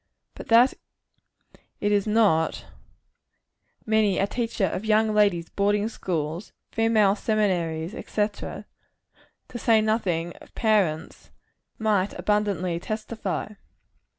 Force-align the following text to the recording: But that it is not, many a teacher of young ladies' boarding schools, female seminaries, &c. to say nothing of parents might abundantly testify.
But 0.33 0.47
that 0.47 0.73
it 1.79 1.91
is 1.91 2.07
not, 2.07 2.65
many 3.85 4.17
a 4.17 4.25
teacher 4.25 4.65
of 4.65 4.83
young 4.83 5.13
ladies' 5.13 5.49
boarding 5.49 5.87
schools, 5.89 6.53
female 6.71 7.15
seminaries, 7.15 7.91
&c. 8.07 8.27
to 8.31 8.65
say 9.55 9.79
nothing 9.79 10.33
of 10.37 10.55
parents 10.55 11.29
might 11.77 12.17
abundantly 12.17 12.79
testify. 12.79 13.49